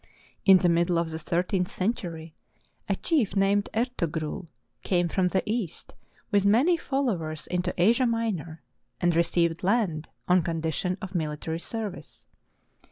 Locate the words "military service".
11.13-12.25